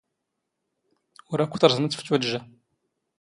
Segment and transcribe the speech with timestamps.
[1.31, 2.39] ⵓⵔ ⴰⴽⴽⵯ ⵜⵕⵥⵎⵜ ⴼ ⵜⵓⴷⵊⴰ.